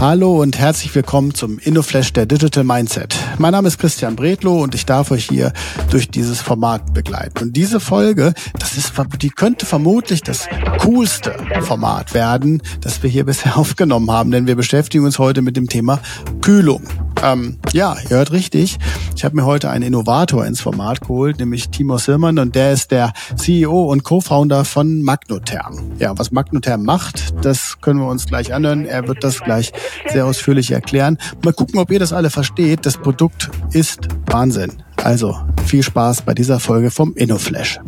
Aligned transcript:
Hallo 0.00 0.40
und 0.40 0.58
herzlich 0.58 0.94
willkommen 0.94 1.34
zum 1.34 1.58
InnoFlash 1.58 2.12
der 2.12 2.26
Digital 2.26 2.64
Mindset. 2.64 3.16
Mein 3.38 3.52
Name 3.52 3.68
ist 3.68 3.78
Christian 3.78 4.14
Bredlow 4.14 4.62
und 4.62 4.74
ich 4.74 4.86
darf 4.86 5.10
euch 5.10 5.24
hier 5.24 5.52
durch 5.90 6.10
dieses 6.10 6.40
Format 6.40 6.94
begleiten. 6.94 7.44
Und 7.44 7.56
diese 7.56 7.80
Folge, 7.80 8.34
das 8.58 8.76
ist, 8.76 8.92
die 9.20 9.30
könnte 9.30 9.66
vermutlich 9.66 10.22
das 10.22 10.48
coolste 10.80 11.34
Format 11.62 12.14
werden, 12.14 12.62
das 12.80 13.02
wir 13.02 13.10
hier 13.10 13.24
bisher 13.24 13.56
aufgenommen 13.58 14.10
haben, 14.10 14.30
denn 14.30 14.46
wir 14.46 14.56
beschäftigen 14.56 15.04
uns 15.04 15.18
heute 15.18 15.42
mit 15.42 15.56
dem 15.56 15.68
Thema 15.68 16.00
Kühlung. 16.40 16.82
Ähm, 17.22 17.58
ja, 17.72 17.96
ihr 18.04 18.16
hört 18.16 18.32
richtig. 18.32 18.78
Ich 19.14 19.24
habe 19.24 19.36
mir 19.36 19.44
heute 19.44 19.70
einen 19.70 19.82
Innovator 19.82 20.44
ins 20.46 20.60
Format 20.60 21.00
geholt, 21.00 21.38
nämlich 21.38 21.70
Timo 21.70 21.98
Silman 21.98 22.38
und 22.38 22.54
der 22.54 22.72
ist 22.72 22.90
der 22.90 23.12
CEO 23.36 23.90
und 23.90 24.04
Co-Founder 24.04 24.64
von 24.64 25.02
Magnotherm. 25.02 25.92
Ja, 25.98 26.16
was 26.18 26.30
Magnotherm 26.30 26.82
macht, 26.82 27.34
das 27.44 27.80
können 27.80 28.00
wir 28.00 28.08
uns 28.08 28.26
gleich 28.26 28.52
anhören. 28.52 28.84
Er 28.84 29.08
wird 29.08 29.24
das 29.24 29.40
gleich 29.40 29.72
sehr 30.08 30.26
ausführlich 30.26 30.70
erklären. 30.70 31.18
Mal 31.44 31.52
gucken, 31.52 31.78
ob 31.78 31.90
ihr 31.90 31.98
das 31.98 32.12
alle 32.12 32.30
versteht. 32.30 32.84
Das 32.84 32.98
Produkt 32.98 33.50
ist 33.72 34.08
Wahnsinn. 34.26 34.82
Also 35.02 35.38
viel 35.64 35.82
Spaß 35.82 36.22
bei 36.22 36.34
dieser 36.34 36.60
Folge 36.60 36.90
vom 36.90 37.14
InnoFlash. 37.14 37.80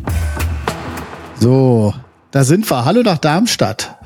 So, 1.40 1.94
da 2.30 2.44
sind 2.44 2.68
wir. 2.70 2.84
Hallo 2.84 3.02
nach 3.02 3.18
Darmstadt. 3.18 3.98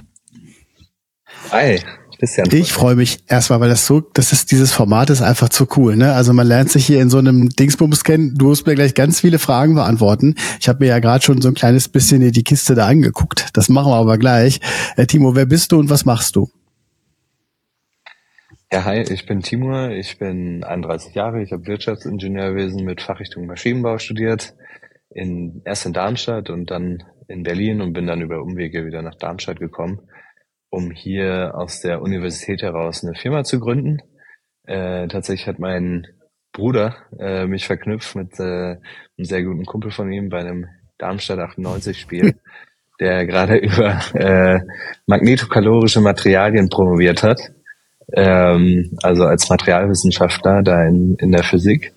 Hi. 1.51 1.81
Christian. 2.23 2.49
Ich 2.53 2.73
freue 2.73 2.95
mich 2.95 3.25
erstmal, 3.27 3.59
weil 3.59 3.69
das 3.69 3.85
so, 3.85 4.01
das 4.01 4.33
ist 4.33 4.53
dieses 4.53 4.73
Format 4.73 5.11
ist 5.11 5.23
einfach 5.23 5.49
zu 5.49 5.67
cool. 5.77 5.97
Ne? 5.97 6.13
Also 6.13 6.33
man 6.33 6.47
lernt 6.47 6.71
sich 6.71 6.87
hier 6.87 7.01
in 7.01 7.11
so 7.11 7.19
einem 7.19 7.49
Dingsbums 7.49 8.05
kennen. 8.05 8.37
Du 8.37 8.47
musst 8.47 8.65
mir 8.65 8.77
gleich 8.77 8.95
ganz 8.95 9.19
viele 9.19 9.41
Fragen 9.41 9.75
beantworten. 9.75 10.37
Ich 10.61 10.69
habe 10.69 10.85
mir 10.85 10.91
ja 10.91 11.01
gerade 11.01 11.25
schon 11.25 11.43
so 11.43 11.49
ein 11.49 11.55
kleines 11.55 11.89
bisschen 11.89 12.23
in 12.23 12.31
die 12.31 12.45
Kiste 12.45 12.77
da 12.77 12.87
angeguckt. 12.87 13.49
Das 13.55 13.69
machen 13.69 13.91
wir 13.91 13.97
aber 13.97 14.19
gleich. 14.19 14.61
Äh, 14.97 15.07
Timo, 15.07 15.35
wer 15.35 15.47
bist 15.47 15.73
du 15.73 15.81
und 15.81 15.91
was 15.91 16.05
machst 16.05 16.37
du? 16.37 16.49
Ja, 18.73 18.85
hi, 18.85 19.01
ich 19.01 19.27
bin 19.27 19.41
Timur, 19.41 19.91
ich 19.91 20.17
bin 20.17 20.63
31 20.63 21.17
Jahre, 21.17 21.43
ich 21.43 21.51
habe 21.51 21.67
Wirtschaftsingenieurwesen 21.67 22.85
mit 22.85 23.03
Fachrichtung 23.03 23.47
Maschinenbau 23.47 23.99
studiert, 23.99 24.55
in, 25.11 25.61
erst 25.65 25.87
in 25.87 25.93
Darmstadt 25.93 26.51
und 26.51 26.71
dann 26.71 27.03
in 27.27 27.43
Berlin 27.43 27.81
und 27.81 27.95
bin 27.95 28.07
dann 28.07 28.23
über 28.23 28.41
Umwege 28.41 28.87
wieder 28.87 29.03
nach 29.03 29.17
Darmstadt 29.17 29.59
gekommen, 29.59 29.99
um 30.73 30.91
hier 30.91 31.53
aus 31.55 31.81
der 31.81 32.03
Universität 32.03 32.63
heraus 32.63 33.05
eine 33.05 33.15
Firma 33.15 33.45
zu 33.45 33.61
gründen. 33.61 33.99
Äh, 34.65 35.07
tatsächlich 35.07 35.47
hat 35.47 35.59
mein 35.59 36.07
Bruder 36.53 36.97
äh, 37.19 37.47
mich 37.47 37.67
verknüpft 37.67 38.17
mit 38.17 38.39
äh, 38.41 38.43
einem 38.43 38.81
sehr 39.19 39.43
guten 39.45 39.65
Kumpel 39.65 39.91
von 39.91 40.11
ihm 40.11 40.29
bei 40.29 40.41
einem 40.41 40.67
Darmstadt 40.99 41.39
98 41.39 42.01
Spiel, 42.01 42.35
der 43.01 43.27
gerade 43.27 43.57
über 43.57 44.01
äh, 44.15 44.61
magnetokalorische 45.07 46.01
Materialien 46.01 46.69
promoviert 46.69 47.23
hat 47.23 47.53
ähm, 48.15 48.97
also 49.03 49.25
als 49.25 49.49
Materialwissenschaftler 49.49 50.63
da 50.63 50.85
in, 50.87 51.17
in 51.17 51.33
der 51.33 51.45
Physik 51.45 51.93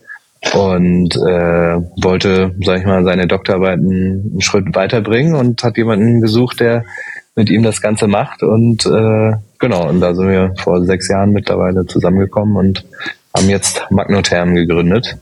und 0.53 1.15
äh, 1.15 1.77
wollte, 2.01 2.55
sag 2.61 2.79
ich 2.79 2.85
mal, 2.85 3.03
seine 3.03 3.27
Doktorarbeiten 3.27 4.31
einen 4.31 4.41
Schritt 4.41 4.75
weiterbringen 4.75 5.35
und 5.35 5.63
hat 5.63 5.77
jemanden 5.77 6.21
gesucht, 6.21 6.59
der 6.59 6.85
mit 7.36 7.50
ihm 7.50 7.64
das 7.64 7.81
Ganze 7.81 8.08
macht 8.08 8.44
und 8.44 8.86
äh, 8.86 9.33
genau, 9.59 9.89
und 9.89 10.00
da 10.00 10.16
sind 10.16 10.30
wir 10.30 10.53
vor 10.58 10.83
sechs 10.86 11.09
Jahren 11.09 11.31
mittlerweile 11.31 11.86
zusammengekommen 11.86 12.55
und 12.55 12.86
haben 13.36 13.50
jetzt 13.50 13.86
Magnotherm 13.89 14.55
gegründet 14.55 15.17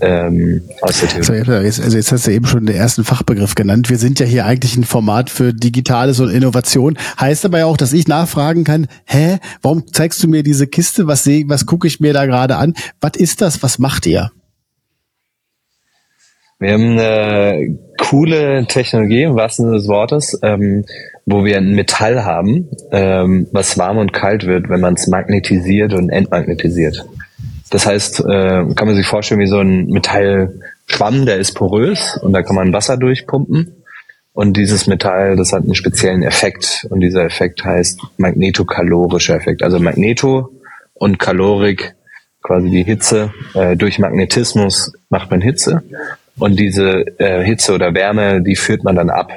ähm, 0.00 0.62
aus 0.82 1.00
der 1.00 1.08
Theorie. 1.08 1.50
Also, 1.50 1.82
also 1.82 1.96
jetzt 1.96 2.12
hast 2.12 2.26
du 2.26 2.30
eben 2.30 2.46
schon 2.46 2.66
den 2.66 2.76
ersten 2.76 3.04
Fachbegriff 3.04 3.54
genannt. 3.54 3.90
Wir 3.90 3.98
sind 3.98 4.20
ja 4.20 4.26
hier 4.26 4.46
eigentlich 4.46 4.76
ein 4.76 4.84
Format 4.84 5.30
für 5.30 5.52
Digitales 5.52 6.20
und 6.20 6.30
Innovation. 6.30 6.96
Heißt 7.18 7.44
aber 7.44 7.58
ja 7.58 7.66
auch, 7.66 7.76
dass 7.76 7.92
ich 7.92 8.06
nachfragen 8.06 8.64
kann, 8.64 8.86
hä, 9.04 9.38
warum 9.62 9.92
zeigst 9.92 10.22
du 10.22 10.28
mir 10.28 10.42
diese 10.42 10.66
Kiste? 10.66 11.06
Was 11.06 11.24
sehe, 11.24 11.44
was 11.48 11.66
gucke 11.66 11.88
ich 11.88 12.00
mir 12.00 12.12
da 12.12 12.26
gerade 12.26 12.56
an? 12.56 12.74
Was 13.00 13.12
ist 13.16 13.40
das? 13.40 13.62
Was 13.62 13.78
macht 13.78 14.06
ihr? 14.06 14.30
Wir 16.60 16.74
haben 16.74 16.98
eine 16.98 17.78
coole 18.10 18.66
Technologie 18.66 19.22
im 19.22 19.36
wahrsten 19.36 19.66
Sinne 19.66 19.76
des 19.76 19.86
Wortes, 19.86 20.36
ähm, 20.42 20.84
wo 21.26 21.44
wir 21.44 21.58
ein 21.58 21.76
Metall 21.76 22.24
haben, 22.24 22.68
ähm, 22.90 23.46
was 23.52 23.78
warm 23.78 23.98
und 23.98 24.12
kalt 24.12 24.46
wird, 24.46 24.68
wenn 24.68 24.80
man 24.80 24.94
es 24.94 25.06
magnetisiert 25.06 25.94
und 25.94 26.10
entmagnetisiert. 26.10 27.06
Das 27.70 27.86
heißt, 27.86 28.18
äh, 28.20 28.64
kann 28.74 28.86
man 28.88 28.96
sich 28.96 29.06
vorstellen 29.06 29.40
wie 29.40 29.46
so 29.46 29.60
ein 29.60 29.86
Metallschwamm, 29.86 31.24
der 31.24 31.36
ist 31.36 31.54
porös 31.54 32.18
und 32.20 32.32
da 32.32 32.42
kann 32.42 32.56
man 32.56 32.72
Wasser 32.72 32.96
durchpumpen. 32.96 33.76
Und 34.32 34.56
dieses 34.56 34.88
Metall, 34.88 35.36
das 35.36 35.52
hat 35.52 35.62
einen 35.62 35.76
speziellen 35.76 36.24
Effekt 36.24 36.88
und 36.90 37.00
dieser 37.00 37.24
Effekt 37.24 37.64
heißt 37.64 38.00
magnetokalorischer 38.16 39.36
Effekt. 39.36 39.62
Also 39.62 39.78
Magneto 39.78 40.50
und 40.94 41.20
Kalorik, 41.20 41.94
quasi 42.42 42.70
die 42.70 42.82
Hitze. 42.82 43.32
Äh, 43.54 43.76
durch 43.76 44.00
Magnetismus 44.00 44.92
macht 45.10 45.30
man 45.30 45.40
Hitze 45.40 45.84
und 46.40 46.58
diese 46.58 47.04
äh, 47.18 47.42
Hitze 47.44 47.74
oder 47.74 47.94
Wärme, 47.94 48.42
die 48.42 48.56
führt 48.56 48.84
man 48.84 48.96
dann 48.96 49.10
ab, 49.10 49.32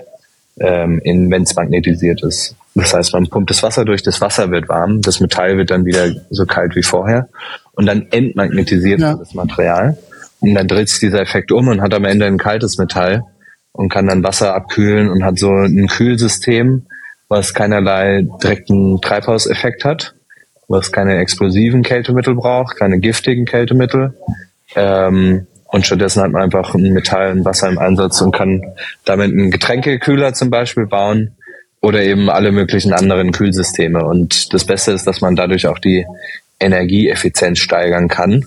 ähm, 0.59 0.99
in, 1.03 1.29
wenn 1.31 1.43
es 1.43 1.55
magnetisiert 1.55 2.23
ist. 2.23 2.55
Das 2.75 2.93
heißt, 2.93 3.13
man 3.13 3.27
pumpt 3.27 3.49
das 3.49 3.61
Wasser 3.61 3.85
durch, 3.85 4.01
das 4.01 4.19
Wasser 4.21 4.49
wird 4.49 4.67
warm, 4.67 5.01
das 5.01 5.19
Metall 5.19 5.57
wird 5.57 5.69
dann 5.69 5.85
wieder 5.85 6.11
so 6.31 6.45
kalt 6.45 6.75
wie 6.75 6.83
vorher 6.83 7.29
und 7.73 7.85
dann 7.85 8.07
entmagnetisiert 8.11 8.99
ja. 8.99 9.15
das 9.15 9.33
Material. 9.33 9.97
Und 10.39 10.55
dann 10.55 10.67
dreht 10.67 10.89
sich 10.89 10.99
dieser 10.99 11.21
Effekt 11.21 11.51
um 11.51 11.67
und 11.67 11.81
hat 11.81 11.93
am 11.93 12.03
Ende 12.03 12.25
ein 12.25 12.37
kaltes 12.37 12.77
Metall 12.77 13.23
und 13.71 13.89
kann 13.89 14.07
dann 14.07 14.23
Wasser 14.23 14.55
abkühlen 14.55 15.09
und 15.09 15.23
hat 15.23 15.37
so 15.37 15.51
ein 15.51 15.87
Kühlsystem, 15.87 16.85
was 17.27 17.53
keinerlei 17.53 18.27
direkten 18.41 19.01
Treibhauseffekt 19.01 19.85
hat, 19.85 20.15
was 20.67 20.91
keine 20.91 21.17
explosiven 21.19 21.83
Kältemittel 21.83 22.35
braucht, 22.35 22.75
keine 22.75 22.99
giftigen 22.99 23.45
Kältemittel. 23.45 24.15
Ähm, 24.75 25.47
und 25.73 25.87
stattdessen 25.87 26.21
hat 26.21 26.31
man 26.31 26.43
einfach 26.43 26.75
ein 26.75 26.93
Metall 26.93 27.31
und 27.31 27.45
Wasser 27.45 27.67
im 27.67 27.79
Einsatz 27.79 28.21
und 28.21 28.31
kann 28.31 28.61
damit 29.05 29.31
einen 29.31 29.49
Getränkekühler 29.49 30.35
zum 30.35 30.51
Beispiel 30.51 30.85
bauen 30.85 31.31
oder 31.81 32.03
eben 32.03 32.29
alle 32.29 32.51
möglichen 32.51 32.93
anderen 32.93 33.31
Kühlsysteme. 33.31 34.05
Und 34.05 34.53
das 34.53 34.65
Beste 34.65 34.91
ist, 34.91 35.07
dass 35.07 35.21
man 35.21 35.35
dadurch 35.35 35.65
auch 35.65 35.79
die 35.79 36.05
Energieeffizienz 36.59 37.57
steigern 37.57 38.07
kann. 38.07 38.45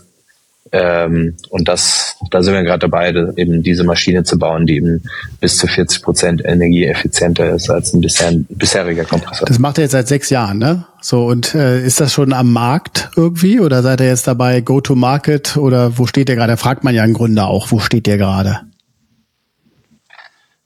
Ähm, 0.72 1.36
und 1.50 1.68
das, 1.68 2.16
da 2.30 2.42
sind 2.42 2.54
wir 2.54 2.62
gerade 2.62 2.80
dabei, 2.80 3.08
eben 3.36 3.62
diese 3.62 3.84
Maschine 3.84 4.24
zu 4.24 4.38
bauen, 4.38 4.66
die 4.66 4.76
eben 4.76 5.02
bis 5.40 5.58
zu 5.58 5.66
40 5.66 6.02
Prozent 6.02 6.44
energieeffizienter 6.44 7.54
ist 7.54 7.70
als 7.70 7.92
ein 7.92 8.00
bisher, 8.00 8.32
bisheriger 8.48 9.04
Kompressor. 9.04 9.46
Das 9.46 9.58
macht 9.58 9.78
er 9.78 9.82
jetzt 9.82 9.92
seit 9.92 10.08
sechs 10.08 10.30
Jahren, 10.30 10.58
ne? 10.58 10.84
So, 11.00 11.26
und 11.26 11.54
äh, 11.54 11.84
ist 11.84 12.00
das 12.00 12.12
schon 12.12 12.32
am 12.32 12.52
Markt 12.52 13.10
irgendwie 13.16 13.60
oder 13.60 13.82
seid 13.82 14.00
ihr 14.00 14.08
jetzt 14.08 14.26
dabei, 14.26 14.60
Go-to-Market 14.60 15.56
oder 15.56 15.98
wo 15.98 16.06
steht 16.06 16.28
ihr 16.28 16.34
gerade? 16.34 16.54
Da 16.54 16.56
fragt 16.56 16.82
man 16.82 16.94
ja 16.94 17.04
im 17.04 17.14
Grunde 17.14 17.44
auch, 17.44 17.70
wo 17.70 17.78
steht 17.78 18.08
ihr 18.08 18.18
gerade? 18.18 18.60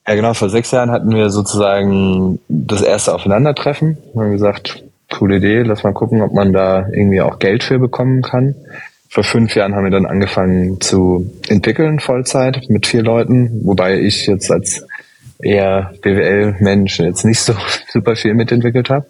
Ja, 0.06 0.14
genau, 0.14 0.34
vor 0.34 0.48
sechs 0.48 0.70
Jahren 0.70 0.90
hatten 0.90 1.14
wir 1.14 1.30
sozusagen 1.30 2.40
das 2.48 2.82
erste 2.82 3.14
Aufeinandertreffen. 3.14 3.98
Wir 4.14 4.22
haben 4.22 4.32
gesagt, 4.32 4.82
coole 5.12 5.36
Idee, 5.36 5.62
lass 5.62 5.82
mal 5.82 5.92
gucken, 5.92 6.22
ob 6.22 6.32
man 6.32 6.52
da 6.52 6.88
irgendwie 6.88 7.20
auch 7.20 7.38
Geld 7.38 7.62
für 7.62 7.78
bekommen 7.78 8.22
kann. 8.22 8.54
Vor 9.12 9.24
fünf 9.24 9.56
Jahren 9.56 9.74
haben 9.74 9.82
wir 9.82 9.90
dann 9.90 10.06
angefangen 10.06 10.80
zu 10.80 11.28
entwickeln, 11.48 11.98
Vollzeit, 11.98 12.70
mit 12.70 12.86
vier 12.86 13.02
Leuten, 13.02 13.60
wobei 13.64 13.98
ich 13.98 14.28
jetzt 14.28 14.52
als 14.52 14.86
eher 15.40 15.92
BWL-Mensch 16.00 17.00
jetzt 17.00 17.24
nicht 17.24 17.40
so 17.40 17.54
super 17.88 18.14
viel 18.14 18.34
mitentwickelt 18.34 18.88
habe. 18.88 19.06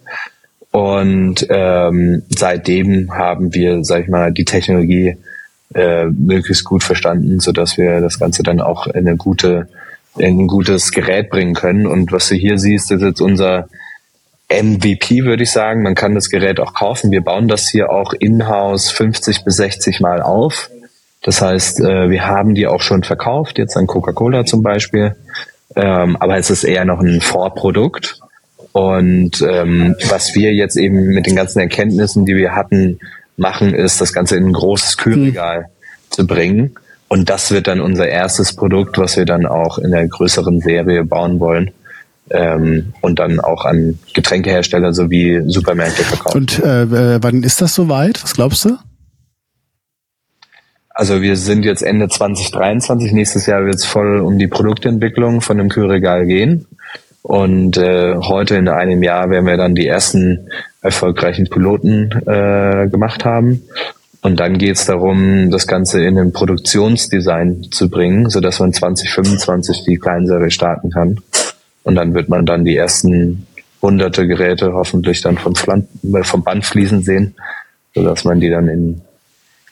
Und 0.71 1.45
ähm, 1.51 2.23
seitdem 2.29 3.13
haben 3.13 3.53
wir, 3.53 3.83
sag 3.83 4.01
ich 4.01 4.07
mal, 4.07 4.31
die 4.31 4.45
Technologie 4.45 5.17
äh, 5.75 6.05
möglichst 6.05 6.63
gut 6.63 6.83
verstanden, 6.83 7.39
so 7.39 7.51
dass 7.51 7.77
wir 7.77 8.01
das 8.01 8.17
Ganze 8.17 8.41
dann 8.41 8.59
auch 8.59 8.87
in 8.87 9.07
eine 9.07 9.17
gute, 9.17 9.67
in 10.17 10.39
ein 10.39 10.47
gutes 10.47 10.91
Gerät 10.91 11.29
bringen 11.29 11.53
können. 11.53 11.85
Und 11.85 12.11
was 12.11 12.27
du 12.27 12.33
hier 12.33 12.57
siehst, 12.57 12.91
ist 12.91 13.03
jetzt 13.03 13.21
unser 13.21 13.67
MVP, 14.51 15.23
würde 15.23 15.43
ich 15.43 15.51
sagen. 15.51 15.83
Man 15.83 15.95
kann 15.95 16.15
das 16.15 16.29
Gerät 16.29 16.59
auch 16.59 16.73
kaufen. 16.73 17.11
Wir 17.11 17.21
bauen 17.21 17.47
das 17.47 17.69
hier 17.69 17.89
auch 17.89 18.13
in-house 18.13 18.91
50 18.91 19.43
bis 19.43 19.57
60 19.57 19.99
Mal 20.01 20.21
auf. 20.21 20.69
Das 21.21 21.41
heißt, 21.41 21.79
äh, 21.81 22.09
wir 22.09 22.25
haben 22.25 22.55
die 22.55 22.67
auch 22.67 22.81
schon 22.81 23.03
verkauft, 23.03 23.57
jetzt 23.57 23.77
an 23.77 23.87
Coca-Cola 23.87 24.45
zum 24.45 24.63
Beispiel. 24.63 25.15
Ähm, 25.75 26.17
aber 26.17 26.37
es 26.37 26.49
ist 26.49 26.63
eher 26.63 26.85
noch 26.85 26.99
ein 26.99 27.21
Vorprodukt. 27.21 28.19
Und 28.73 29.41
ähm, 29.41 29.95
was 30.09 30.33
wir 30.35 30.53
jetzt 30.53 30.77
eben 30.77 31.13
mit 31.13 31.27
den 31.27 31.35
ganzen 31.35 31.59
Erkenntnissen, 31.59 32.25
die 32.25 32.35
wir 32.35 32.55
hatten, 32.55 32.99
machen, 33.37 33.73
ist, 33.73 34.01
das 34.01 34.13
Ganze 34.13 34.37
in 34.37 34.47
ein 34.47 34.53
großes 34.53 34.97
Kühlregal 34.97 35.61
mhm. 35.61 35.65
zu 36.09 36.27
bringen. 36.27 36.75
Und 37.07 37.29
das 37.29 37.51
wird 37.51 37.67
dann 37.67 37.81
unser 37.81 38.07
erstes 38.07 38.55
Produkt, 38.55 38.97
was 38.97 39.17
wir 39.17 39.25
dann 39.25 39.45
auch 39.45 39.77
in 39.77 39.91
der 39.91 40.07
größeren 40.07 40.61
Serie 40.61 41.03
bauen 41.03 41.39
wollen 41.39 41.71
ähm, 42.33 42.93
und 43.01 43.19
dann 43.19 43.39
auch 43.39 43.65
an 43.65 43.99
Getränkehersteller 44.13 44.93
sowie 44.93 45.43
Supermärkte 45.47 46.03
verkaufen. 46.03 46.37
Und 46.37 46.59
äh, 46.59 47.21
wann 47.21 47.43
ist 47.43 47.61
das 47.61 47.75
soweit? 47.75 48.23
Was 48.23 48.33
glaubst 48.33 48.65
du? 48.65 48.77
Also 50.89 51.21
wir 51.21 51.35
sind 51.37 51.63
jetzt 51.65 51.83
Ende 51.83 52.09
2023. 52.09 53.13
Nächstes 53.13 53.45
Jahr 53.45 53.65
wird 53.65 53.75
es 53.75 53.85
voll 53.85 54.19
um 54.19 54.37
die 54.37 54.47
Produktentwicklung 54.47 55.41
von 55.41 55.57
dem 55.57 55.69
Kühlregal 55.69 56.25
gehen. 56.25 56.67
Und 57.21 57.77
äh, 57.77 58.15
heute 58.17 58.55
in 58.55 58.67
einem 58.67 59.03
Jahr 59.03 59.29
werden 59.29 59.45
wir 59.45 59.57
dann 59.57 59.75
die 59.75 59.87
ersten 59.87 60.49
erfolgreichen 60.81 61.47
Piloten 61.49 62.11
äh, 62.25 62.87
gemacht 62.89 63.25
haben. 63.25 63.63
Und 64.23 64.39
dann 64.39 64.57
geht 64.57 64.75
es 64.75 64.85
darum, 64.85 65.49
das 65.49 65.65
Ganze 65.65 66.03
in 66.03 66.17
ein 66.17 66.31
Produktionsdesign 66.31 67.67
zu 67.71 67.89
bringen, 67.89 68.29
so 68.29 68.39
dass 68.39 68.59
man 68.59 68.71
2025 68.71 69.83
die 69.87 69.97
Kleinserie 69.97 70.51
starten 70.51 70.91
kann. 70.91 71.19
Und 71.83 71.95
dann 71.95 72.13
wird 72.13 72.29
man 72.29 72.45
dann 72.45 72.63
die 72.63 72.75
ersten 72.75 73.47
hunderte 73.81 74.27
Geräte 74.27 74.73
hoffentlich 74.73 75.21
dann 75.21 75.37
vom, 75.37 75.55
Flan 75.55 75.87
äh, 76.13 76.23
vom 76.23 76.43
Band 76.43 76.65
fließen 76.65 77.01
sehen, 77.01 77.35
so 77.95 78.03
dass 78.03 78.23
man 78.23 78.39
die 78.39 78.49
dann 78.49 78.67
in 78.67 79.01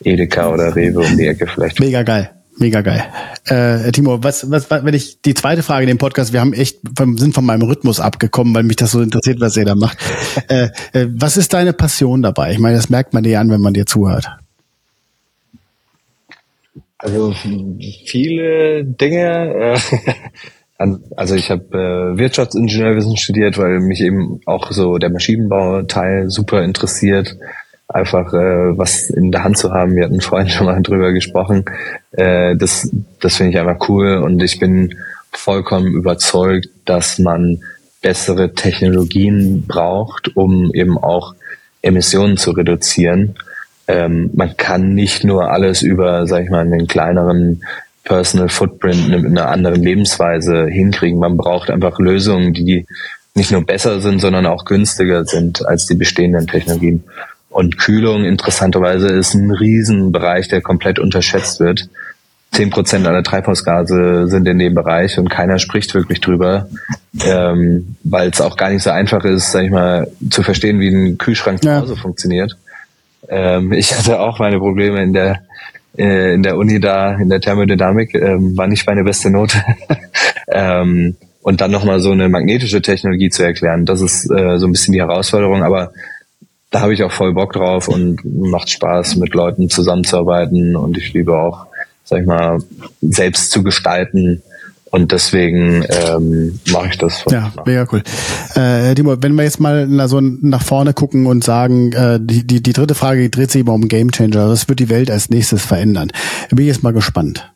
Edeka 0.04 0.50
oder 0.50 0.76
Rewe 0.76 1.00
um 1.00 1.18
die 1.18 1.28
Ecke 1.28 1.46
vielleicht. 1.48 1.80
Mega 1.80 2.04
geil. 2.04 2.32
Mega 2.58 2.82
geil. 2.82 3.06
Äh, 3.46 3.90
Timo, 3.94 4.22
was, 4.22 4.52
was, 4.52 4.70
wenn 4.70 4.94
ich 4.94 5.22
die 5.22 5.34
zweite 5.34 5.64
Frage 5.64 5.84
in 5.84 5.88
dem 5.88 5.98
Podcast, 5.98 6.34
wir 6.34 6.42
haben 6.42 6.52
echt, 6.52 6.80
sind 6.98 7.34
von 7.34 7.46
meinem 7.46 7.62
Rhythmus 7.62 8.02
abgekommen, 8.02 8.54
weil 8.54 8.64
mich 8.64 8.76
das 8.76 8.92
so 8.92 9.02
interessiert, 9.02 9.40
was 9.40 9.56
ihr 9.56 9.66
da 9.66 9.76
macht. 9.76 9.98
Äh, 10.48 10.70
äh, 10.94 11.08
was 11.12 11.38
ist 11.38 11.54
deine 11.54 11.74
Passion 11.74 12.22
dabei? 12.22 12.52
Ich 12.52 12.60
meine, 12.60 12.76
das 12.76 12.90
merkt 12.90 13.14
man 13.14 13.24
dir 13.24 13.40
an, 13.40 13.52
wenn 13.52 13.62
man 13.62 13.74
dir 13.74 13.86
zuhört. 13.86 14.30
Also 16.98 17.34
viele 18.06 18.84
Dinge. 18.84 19.76
Äh, 19.76 19.80
also 21.16 21.36
ich 21.36 21.52
habe 21.52 21.78
äh, 21.78 22.18
Wirtschaftsingenieurwesen 22.18 23.18
studiert, 23.18 23.58
weil 23.58 23.80
mich 23.80 24.02
eben 24.02 24.42
auch 24.46 24.72
so 24.72 24.98
der 24.98 25.10
Maschinenbauteil 25.10 26.30
super 26.30 26.64
interessiert 26.64 27.36
einfach 27.90 28.32
äh, 28.34 28.78
was 28.78 29.10
in 29.10 29.32
der 29.32 29.44
Hand 29.44 29.58
zu 29.58 29.72
haben. 29.74 29.96
Wir 29.96 30.06
hatten 30.06 30.22
vorhin 30.22 30.50
schon 30.50 30.68
mal 30.68 30.82
drüber 30.82 31.12
gesprochen. 31.12 31.66
Äh, 32.12 32.56
das 32.56 32.90
das 33.20 33.36
finde 33.36 33.52
ich 33.52 33.60
einfach 33.60 33.90
cool 33.90 34.18
und 34.18 34.42
ich 34.42 34.60
bin 34.60 34.96
vollkommen 35.32 35.94
überzeugt, 35.94 36.70
dass 36.86 37.20
man 37.20 37.62
bessere 38.02 38.54
Technologien 38.54 39.66
braucht, 39.68 40.36
um 40.36 40.72
eben 40.74 40.98
auch 40.98 41.36
Emissionen 41.82 42.38
zu 42.38 42.52
reduzieren. 42.52 43.36
Ähm, 43.88 44.30
man 44.34 44.56
kann 44.56 44.94
nicht 44.94 45.24
nur 45.24 45.52
alles 45.52 45.82
über, 45.82 46.26
sag 46.28 46.44
ich 46.44 46.50
mal, 46.50 46.62
einen 46.62 46.88
kleineren 46.88 47.64
Personal 48.10 48.50
Footprint 48.50 49.08
mit 49.08 49.24
einer 49.24 49.50
anderen 49.50 49.84
Lebensweise 49.84 50.66
hinkriegen. 50.66 51.20
Man 51.20 51.38
braucht 51.38 51.70
einfach 51.70 52.00
Lösungen, 52.00 52.54
die 52.54 52.88
nicht 53.36 53.52
nur 53.52 53.64
besser 53.64 54.02
sind, 54.02 54.20
sondern 54.20 54.48
auch 54.48 54.66
günstiger 54.66 55.26
sind 55.26 55.66
als 55.66 55.86
die 55.86 55.94
bestehenden 55.94 56.48
Technologien. 56.48 57.04
Und 57.50 57.78
Kühlung 57.78 58.26
interessanterweise 58.26 59.10
ist 59.10 59.36
ein 59.36 59.52
Riesenbereich, 59.52 60.48
der 60.48 60.62
komplett 60.62 60.98
unterschätzt 60.98 61.60
wird. 61.60 61.88
Zehn 62.52 62.72
Prozent 62.72 63.06
aller 63.06 63.22
Treibhausgase 63.22 64.28
sind 64.28 64.48
in 64.48 64.58
dem 64.58 64.74
Bereich 64.74 65.20
und 65.20 65.30
keiner 65.30 65.60
spricht 65.60 65.94
wirklich 65.94 66.20
drüber, 66.20 66.68
ähm, 67.24 67.96
weil 68.04 68.30
es 68.30 68.42
auch 68.42 68.58
gar 68.58 68.72
nicht 68.72 68.82
so 68.82 68.90
einfach 68.90 69.24
ist, 69.24 69.52
sag 69.52 69.66
ich 69.66 69.72
mal, 69.72 70.12
zu 70.32 70.42
verstehen, 70.42 70.80
wie 70.80 70.90
ein 70.90 71.20
Kühlschrank 71.20 71.62
zu 71.62 71.72
Hause 71.72 71.96
funktioniert. 71.96 72.58
Ähm, 73.28 73.72
ich 73.72 73.96
hatte 73.96 74.20
auch 74.20 74.40
meine 74.40 74.58
Probleme 74.58 75.04
in 75.04 75.14
der 75.14 75.42
äh, 75.98 76.34
in 76.34 76.44
der 76.44 76.58
Uni 76.58 76.80
da 76.80 77.16
in 77.16 77.30
der 77.30 77.42
Thermodynamik, 77.42 78.16
ähm, 78.16 78.58
war 78.58 78.68
nicht 78.68 78.88
meine 78.88 79.04
beste 79.04 79.30
Note. 79.30 79.58
ähm, 80.48 81.16
und 81.42 81.62
dann 81.62 81.72
nochmal 81.72 82.00
so 82.00 82.12
eine 82.12 82.30
magnetische 82.30 82.82
Technologie 82.82 83.30
zu 83.30 83.44
erklären, 83.44 83.86
das 83.86 84.02
ist 84.02 84.30
äh, 84.30 84.58
so 84.58 84.68
ein 84.68 84.72
bisschen 84.72 84.94
die 84.94 85.02
Herausforderung, 85.02 85.64
aber 85.64 85.92
da 86.72 86.82
habe 86.82 86.94
ich 86.94 87.04
auch 87.04 87.12
voll 87.12 87.34
Bock 87.34 87.54
drauf 87.54 87.88
und 87.88 88.24
macht 88.24 88.70
Spaß, 88.70 89.16
mit 89.16 89.34
Leuten 89.34 89.70
zusammenzuarbeiten 89.70 90.76
und 90.76 90.98
ich 90.98 91.14
liebe 91.14 91.36
auch, 91.36 91.66
sag 92.04 92.22
ich 92.22 92.28
mal, 92.28 92.60
selbst 93.02 93.52
zu 93.52 93.64
gestalten. 93.64 94.44
Und 94.92 95.12
deswegen 95.12 95.86
ähm, 95.90 96.60
mache 96.72 96.88
ich 96.88 96.98
das. 96.98 97.24
Ja, 97.30 97.52
mega 97.66 97.86
cool. 97.92 98.02
Äh, 98.56 98.96
Timo, 98.96 99.16
wenn 99.22 99.36
wir 99.36 99.44
jetzt 99.44 99.60
mal 99.60 99.86
na, 99.88 100.08
so 100.08 100.20
nach 100.20 100.64
vorne 100.64 100.94
gucken 100.94 101.28
und 101.28 101.44
sagen, 101.44 101.92
äh, 101.94 102.20
die, 102.22 102.46
die, 102.46 102.64
die 102.64 102.74
dritte 102.74 102.96
Frage 102.96 103.30
dreht 103.30 103.52
sich 103.52 103.62
immer 103.62 103.74
um 103.74 103.88
Game 103.88 104.12
Changer. 104.12 104.50
Was 104.50 104.68
wird 104.68 104.80
die 104.80 104.90
Welt 104.90 105.12
als 105.12 105.30
nächstes 105.30 105.64
verändern? 105.64 106.12
Bin 106.50 106.60
ich 106.60 106.68
jetzt 106.68 106.84
mal 106.84 106.94
gespannt. 106.94 107.52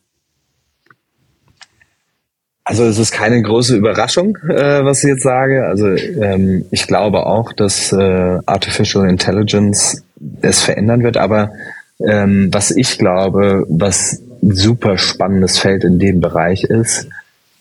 Also 2.66 2.86
es 2.86 2.98
ist 2.98 3.12
keine 3.12 3.42
große 3.42 3.76
Überraschung, 3.76 4.38
äh, 4.48 4.86
was 4.86 5.04
ich 5.04 5.10
jetzt 5.10 5.24
sage. 5.24 5.66
Also 5.66 5.88
ähm, 5.90 6.66
ich 6.72 6.88
glaube 6.88 7.26
auch, 7.26 7.52
dass 7.52 7.92
äh, 7.92 8.40
Artificial 8.46 9.10
Intelligence 9.10 10.04
es 10.42 10.62
verändern 10.62 11.04
wird. 11.04 11.18
Aber 11.18 11.52
ähm, 12.00 12.50
was 12.54 12.72
ich 12.72 12.98
glaube, 12.98 13.66
was 13.68 14.22
super 14.42 14.98
spannendes 14.98 15.60
Feld 15.60 15.84
in 15.84 16.00
dem 16.00 16.22
Bereich 16.22 16.64
ist, 16.64 17.10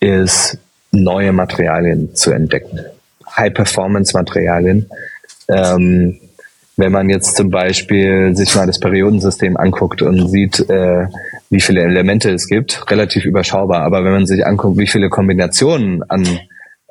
ist 0.03 0.57
neue 0.91 1.31
Materialien 1.31 2.13
zu 2.13 2.31
entdecken. 2.31 2.79
High-Performance-Materialien. 3.35 4.89
Ähm, 5.47 6.19
wenn 6.75 6.91
man 6.91 7.09
jetzt 7.09 7.37
zum 7.37 7.49
Beispiel 7.49 8.35
sich 8.35 8.55
mal 8.55 8.67
das 8.67 8.79
Periodensystem 8.79 9.57
anguckt 9.57 10.01
und 10.01 10.29
sieht, 10.29 10.59
äh, 10.69 11.07
wie 11.49 11.61
viele 11.61 11.81
Elemente 11.81 12.31
es 12.31 12.47
gibt, 12.47 12.89
relativ 12.91 13.25
überschaubar. 13.25 13.81
Aber 13.83 14.03
wenn 14.03 14.11
man 14.11 14.25
sich 14.25 14.45
anguckt, 14.45 14.77
wie 14.77 14.87
viele 14.87 15.09
Kombinationen 15.09 16.03
an, 16.09 16.27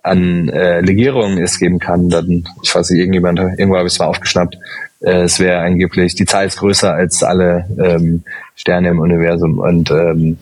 an 0.03 0.49
äh, 0.49 0.81
Legierungen 0.81 1.43
es 1.43 1.59
geben 1.59 1.79
kann, 1.81 2.09
dann, 2.09 2.45
ich 2.63 2.75
weiß 2.75 2.91
nicht, 2.91 3.01
irgendjemand, 3.01 3.41
irgendwo 3.41 3.77
habe 3.77 3.89
ich 3.89 3.95
es 3.95 3.99
mal 3.99 4.07
aufgeschnappt, 4.07 4.57
äh, 5.01 5.23
es 5.23 5.39
wäre 5.39 5.59
angeblich, 5.61 6.15
die 6.15 6.27
Zahl 6.27 6.47
ist 6.47 6.59
größer 6.59 6.95
als 6.95 7.23
alle 7.23 7.67
ähm, 7.79 8.23
Sterne 8.55 8.89
im 8.89 9.01
Universum. 9.01 9.59
Und 9.59 9.91
ähm, 9.91 10.39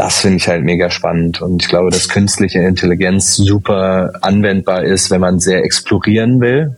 das 0.00 0.20
finde 0.20 0.38
ich 0.38 0.48
halt 0.48 0.64
mega 0.64 0.90
spannend. 0.90 1.42
Und 1.42 1.62
ich 1.62 1.68
glaube, 1.68 1.90
dass 1.90 2.08
künstliche 2.08 2.60
Intelligenz 2.60 3.36
super 3.36 4.12
anwendbar 4.22 4.82
ist, 4.82 5.10
wenn 5.10 5.20
man 5.20 5.40
sehr 5.40 5.62
explorieren 5.64 6.40
will. 6.40 6.76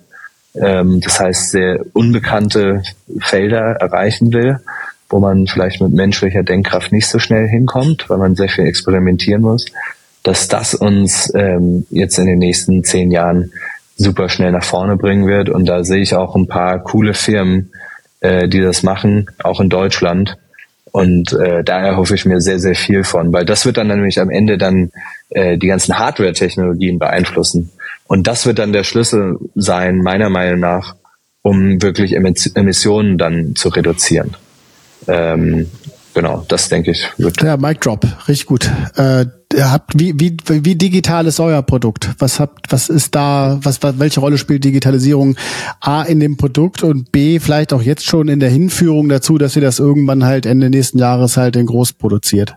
Ähm, 0.55 1.01
das 1.01 1.21
heißt, 1.21 1.51
sehr 1.51 1.81
unbekannte 1.93 2.83
Felder 3.21 3.77
erreichen 3.81 4.33
will 4.33 4.59
wo 5.13 5.21
man 5.21 5.47
vielleicht 5.47 5.81
mit 5.81 5.93
menschlicher 5.93 6.43
Denkkraft 6.43 6.91
nicht 6.91 7.07
so 7.07 7.19
schnell 7.19 7.47
hinkommt, 7.47 8.09
weil 8.09 8.17
man 8.17 8.35
sehr 8.35 8.49
viel 8.49 8.65
experimentieren 8.65 9.43
muss, 9.43 9.67
dass 10.23 10.49
das 10.49 10.75
uns 10.75 11.31
ähm, 11.35 11.87
jetzt 11.91 12.19
in 12.19 12.27
den 12.27 12.39
nächsten 12.39 12.83
zehn 12.83 13.11
Jahren 13.11 13.53
super 13.97 14.31
schnell 14.31 14.53
nach 14.53 14.65
vorne 14.65 14.97
bringen 14.97 15.27
wird. 15.27 15.51
Und 15.51 15.67
da 15.67 15.85
sehe 15.85 16.01
ich 16.01 16.15
auch 16.15 16.35
ein 16.35 16.49
paar 16.49 16.79
coole 16.83 17.13
Firmen, 17.13 17.73
äh, 18.21 18.49
die 18.49 18.63
das 18.63 18.83
machen, 18.83 19.27
auch 19.45 19.61
in 19.61 19.69
Deutschland. 19.69 20.39
Und 20.93 21.33
äh, 21.33 21.65
da 21.65 21.81
erhoffe 21.81 22.15
ich 22.15 22.27
mir 22.27 22.41
sehr, 22.41 22.59
sehr 22.59 22.75
viel 22.75 23.03
von, 23.03 23.33
weil 23.33 23.47
das 23.47 23.65
wird 23.65 23.79
dann 23.79 23.89
nämlich 23.89 24.21
am 24.21 24.29
Ende 24.29 24.59
dann 24.59 24.91
äh, 25.31 25.57
die 25.57 25.67
ganzen 25.67 25.99
Hardware-Technologien 25.99 26.99
beeinflussen. 26.99 27.71
Und 28.07 28.27
das 28.27 28.45
wird 28.45 28.59
dann 28.59 28.75
der 28.75 28.85
Schlüssel 28.85 29.39
sein, 29.55 29.99
meiner 29.99 30.29
Meinung 30.29 30.61
nach, 30.61 30.95
um 31.41 31.81
wirklich 31.81 32.15
Emissionen 32.15 33.17
dann 33.17 33.57
zu 33.57 33.71
reduzieren. 33.71 34.37
Ähm, 35.09 35.71
genau, 36.15 36.45
das 36.49 36.69
denke 36.69 36.91
ich 36.91 37.09
wird. 37.19 37.43
Ja, 37.43 37.57
Mic 37.57 37.81
Drop, 37.81 38.07
richtig 38.29 38.47
gut. 38.47 38.71
Äh, 38.97 39.27
habt, 39.61 39.99
wie, 39.99 40.15
wie, 40.19 40.37
wie 40.47 40.75
digital 40.75 41.27
ist 41.27 41.41
euer 41.41 41.63
Produkt? 41.63 42.11
Was 42.19 42.41
habt, 42.41 42.73
was 42.73 42.89
ist 42.89 43.15
da, 43.15 43.59
was, 43.63 43.81
welche 43.83 44.21
Rolle 44.21 44.39
spielt 44.39 44.65
Digitalisierung 44.65 45.37
A 45.81 46.03
in 46.03 46.21
dem 46.21 46.37
Produkt 46.37 46.83
und 46.83 47.13
B 47.13 47.41
vielleicht 47.41 47.73
auch 47.73 47.83
jetzt 47.83 48.05
schon 48.05 48.29
in 48.29 48.41
der 48.41 48.51
Hinführung 48.51 49.09
dazu, 49.09 49.39
dass 49.39 49.57
ihr 49.57 49.63
das 49.63 49.79
irgendwann 49.79 50.25
halt 50.25 50.47
Ende 50.47 50.71
nächsten 50.71 50.99
Jahres 50.99 51.37
halt 51.37 51.57
in 51.57 51.67
groß 51.67 51.95
produziert? 51.95 52.55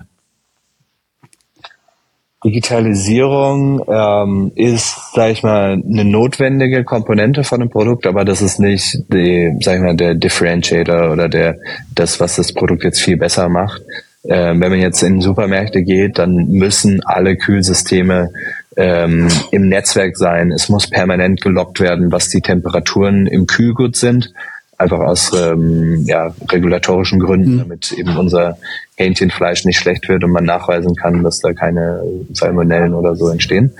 Digitalisierung 2.46 3.82
ähm, 3.88 4.52
ist, 4.56 4.96
sag 5.16 5.32
ich 5.32 5.42
mal, 5.42 5.82
eine 5.84 6.06
notwendige 6.06 6.84
Komponente 6.84 7.44
von 7.44 7.60
einem 7.60 7.72
Produkt, 7.72 8.06
aber 8.06 8.24
das 8.24 8.44
ist 8.44 8.60
nicht 8.60 9.00
die, 9.12 9.58
sag 9.62 9.78
ich 9.78 9.82
mal, 9.82 9.96
der 9.96 10.14
Differentiator 10.14 11.12
oder 11.12 11.28
der 11.28 11.58
das, 11.96 12.20
was 12.20 12.36
das 12.36 12.54
Produkt 12.54 12.84
jetzt 12.84 13.02
viel 13.02 13.18
besser 13.18 13.50
macht. 13.50 13.82
Ähm, 14.28 14.62
wenn 14.62 14.70
man 14.72 14.80
jetzt 14.80 15.02
in 15.02 15.22
Supermärkte 15.22 15.82
geht, 15.82 16.20
dann 16.20 16.48
müssen 16.50 17.02
alle 17.04 17.36
Kühlsysteme 17.36 18.32
ähm, 18.78 19.28
im 19.52 19.68
Netzwerk 19.68 20.16
sein. 20.16 20.52
Es 20.52 20.70
muss 20.70 20.88
permanent 20.88 21.42
gelockt 21.42 21.80
werden, 21.80 22.12
was 22.12 22.30
die 22.30 22.42
Temperaturen 22.42 23.26
im 23.26 23.48
Kühlgut 23.48 23.96
sind 23.96 24.32
einfach 24.78 25.00
aus 25.00 25.32
ähm, 25.34 26.04
ja, 26.06 26.34
regulatorischen 26.52 27.20
Gründen, 27.20 27.56
mhm. 27.56 27.60
damit 27.60 27.92
eben 27.94 28.18
unser 28.18 28.58
Hähnchenfleisch 28.96 29.66
nicht 29.66 29.80
schlecht 29.80 30.08
wird 30.10 30.24
und 30.24 30.32
man 30.32 30.44
nachweisen 30.44 30.96
kann, 30.96 31.24
dass 31.24 31.40
da 31.40 31.54
keine 31.54 32.04
Salmonellen 32.34 32.94
oder 32.94 33.16
so 33.16 33.30
entstehen 33.30 33.72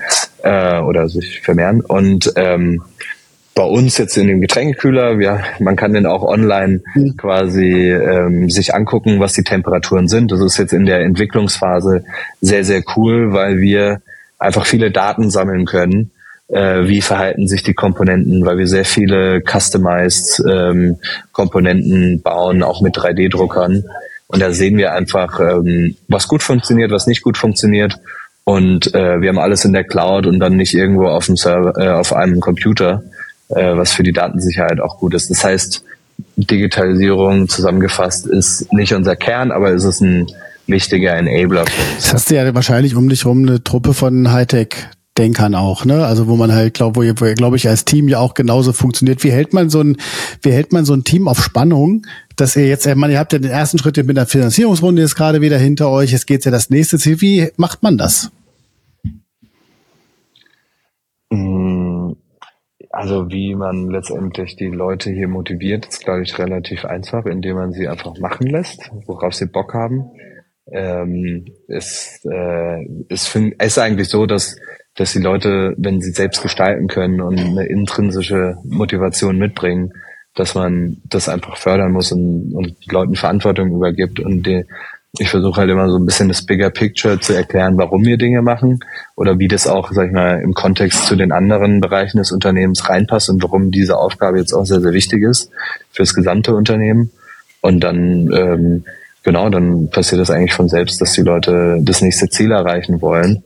äh, 0.42 0.78
oder 0.80 1.08
sich 1.08 1.40
vermehren. 1.40 1.80
Und 1.80 2.32
ähm, 2.36 2.82
bei 3.54 3.64
uns 3.64 3.96
jetzt 3.96 4.16
in 4.18 4.28
dem 4.28 4.40
Getränkekühler, 4.40 5.18
ja, 5.20 5.40
man 5.60 5.76
kann 5.76 5.94
den 5.94 6.06
auch 6.06 6.22
online 6.22 6.82
mhm. 6.94 7.16
quasi 7.16 7.90
ähm, 7.90 8.50
sich 8.50 8.74
angucken, 8.74 9.18
was 9.20 9.32
die 9.32 9.44
Temperaturen 9.44 10.08
sind. 10.08 10.30
Das 10.30 10.40
ist 10.40 10.58
jetzt 10.58 10.72
in 10.72 10.86
der 10.86 11.00
Entwicklungsphase 11.00 12.04
sehr, 12.40 12.64
sehr 12.64 12.82
cool, 12.96 13.32
weil 13.32 13.58
wir 13.60 14.02
einfach 14.38 14.66
viele 14.66 14.90
Daten 14.90 15.30
sammeln 15.30 15.64
können 15.64 16.10
äh, 16.48 16.86
wie 16.86 17.02
verhalten 17.02 17.48
sich 17.48 17.62
die 17.62 17.74
Komponenten, 17.74 18.44
weil 18.44 18.58
wir 18.58 18.66
sehr 18.66 18.84
viele 18.84 19.42
customized 19.42 20.42
ähm, 20.48 20.98
Komponenten 21.32 22.22
bauen, 22.22 22.62
auch 22.62 22.80
mit 22.80 22.96
3D-Druckern. 22.96 23.84
Und 24.28 24.42
da 24.42 24.52
sehen 24.52 24.76
wir 24.76 24.92
einfach, 24.92 25.40
ähm, 25.40 25.96
was 26.08 26.28
gut 26.28 26.42
funktioniert, 26.42 26.90
was 26.90 27.06
nicht 27.06 27.22
gut 27.22 27.36
funktioniert. 27.36 27.96
Und 28.44 28.94
äh, 28.94 29.20
wir 29.20 29.28
haben 29.28 29.38
alles 29.38 29.64
in 29.64 29.72
der 29.72 29.84
Cloud 29.84 30.26
und 30.26 30.38
dann 30.38 30.56
nicht 30.56 30.74
irgendwo 30.74 31.06
auf 31.06 31.26
dem 31.26 31.36
Server, 31.36 31.72
äh, 31.78 31.90
auf 31.90 32.12
einem 32.12 32.40
Computer. 32.40 33.02
äh, 33.48 33.76
was 33.76 33.92
für 33.92 34.02
die 34.02 34.12
Datensicherheit 34.12 34.80
auch 34.80 34.98
gut 34.98 35.14
ist. 35.14 35.30
Das 35.30 35.44
heißt, 35.44 35.84
Digitalisierung 36.36 37.48
zusammengefasst 37.48 38.26
ist 38.26 38.72
nicht 38.72 38.94
unser 38.94 39.16
Kern, 39.16 39.52
aber 39.52 39.70
es 39.70 39.84
ist 39.84 40.00
ein 40.00 40.26
wichtiger 40.66 41.14
Enabler. 41.14 41.64
Das 41.96 42.12
hast 42.12 42.30
du 42.30 42.34
ja 42.34 42.54
wahrscheinlich 42.54 42.96
um 42.96 43.08
dich 43.08 43.24
rum 43.24 43.42
eine 43.46 43.62
Truppe 43.62 43.94
von 43.94 44.32
Hightech 44.32 44.88
Denkern 45.18 45.54
auch, 45.54 45.84
ne? 45.84 46.04
Also 46.04 46.28
wo 46.28 46.36
man 46.36 46.52
halt 46.52 46.74
glaube, 46.74 47.00
wo 47.00 47.20
wo 47.20 47.34
glaube 47.34 47.56
ich 47.56 47.68
als 47.68 47.84
Team 47.84 48.08
ja 48.08 48.18
auch 48.18 48.34
genauso 48.34 48.72
funktioniert. 48.72 49.24
Wie 49.24 49.30
hält 49.30 49.52
man 49.52 49.70
so 49.70 49.80
ein, 49.80 49.96
wie 50.42 50.52
hält 50.52 50.72
man 50.72 50.84
so 50.84 50.94
ein 50.94 51.04
Team 51.04 51.28
auf 51.28 51.42
Spannung, 51.42 52.06
dass 52.36 52.56
ihr 52.56 52.68
jetzt, 52.68 52.86
meine, 52.96 53.14
ihr 53.14 53.18
habt 53.18 53.32
ja 53.32 53.38
den 53.38 53.50
ersten 53.50 53.78
Schritt 53.78 53.96
mit 54.04 54.16
der 54.16 54.26
Finanzierungsrunde 54.26 55.02
jetzt 55.02 55.16
gerade 55.16 55.40
wieder 55.40 55.58
hinter 55.58 55.90
euch. 55.90 56.12
Jetzt 56.12 56.26
geht's 56.26 56.44
ja 56.44 56.50
das 56.50 56.70
nächste 56.70 56.98
Ziel. 56.98 57.20
Wie 57.20 57.48
macht 57.56 57.82
man 57.82 57.96
das? 57.96 58.30
Mm, 61.30 62.12
also 62.90 63.30
wie 63.30 63.54
man 63.54 63.90
letztendlich 63.90 64.56
die 64.56 64.68
Leute 64.68 65.10
hier 65.10 65.28
motiviert, 65.28 65.86
ist 65.86 66.04
glaube 66.04 66.22
ich 66.22 66.38
relativ 66.38 66.84
einfach, 66.84 67.26
indem 67.26 67.56
man 67.56 67.72
sie 67.72 67.88
einfach 67.88 68.18
machen 68.18 68.46
lässt, 68.46 68.90
worauf 69.06 69.34
sie 69.34 69.46
Bock 69.46 69.74
haben. 69.74 70.10
Ähm, 70.70 71.44
ist, 71.68 72.26
äh, 72.30 72.84
ist, 73.08 73.36
ist 73.36 73.78
eigentlich 73.78 74.08
so, 74.08 74.26
dass 74.26 74.56
dass 74.96 75.12
die 75.12 75.20
Leute, 75.20 75.74
wenn 75.76 76.00
sie 76.00 76.10
selbst 76.10 76.42
gestalten 76.42 76.88
können 76.88 77.20
und 77.20 77.38
eine 77.38 77.66
intrinsische 77.66 78.56
Motivation 78.64 79.38
mitbringen, 79.38 79.92
dass 80.34 80.54
man 80.54 80.98
das 81.04 81.28
einfach 81.28 81.56
fördern 81.56 81.92
muss 81.92 82.12
und, 82.12 82.52
und 82.54 82.74
Leuten 82.90 83.14
Verantwortung 83.14 83.74
übergibt. 83.74 84.20
Und 84.20 84.46
die, 84.46 84.64
ich 85.18 85.28
versuche 85.28 85.60
halt 85.60 85.70
immer 85.70 85.88
so 85.90 85.98
ein 85.98 86.06
bisschen 86.06 86.28
das 86.28 86.44
Bigger 86.44 86.70
Picture 86.70 87.20
zu 87.20 87.34
erklären, 87.34 87.76
warum 87.76 88.04
wir 88.04 88.16
Dinge 88.16 88.42
machen 88.42 88.80
oder 89.16 89.38
wie 89.38 89.48
das 89.48 89.66
auch, 89.66 89.92
sag 89.92 90.08
ich 90.08 90.12
mal, 90.12 90.40
im 90.40 90.54
Kontext 90.54 91.06
zu 91.06 91.16
den 91.16 91.32
anderen 91.32 91.80
Bereichen 91.80 92.18
des 92.18 92.32
Unternehmens 92.32 92.88
reinpasst 92.88 93.28
und 93.28 93.42
warum 93.42 93.70
diese 93.70 93.98
Aufgabe 93.98 94.38
jetzt 94.38 94.52
auch 94.52 94.64
sehr, 94.64 94.80
sehr 94.80 94.92
wichtig 94.92 95.22
ist 95.22 95.50
fürs 95.90 96.14
gesamte 96.14 96.54
Unternehmen. 96.54 97.10
Und 97.60 97.80
dann, 97.80 98.30
ähm, 98.32 98.84
genau, 99.24 99.48
dann 99.50 99.90
passiert 99.90 100.20
das 100.20 100.30
eigentlich 100.30 100.54
von 100.54 100.68
selbst, 100.68 101.00
dass 101.00 101.12
die 101.12 101.22
Leute 101.22 101.80
das 101.82 102.00
nächste 102.00 102.28
Ziel 102.28 102.52
erreichen 102.52 103.00
wollen 103.02 103.42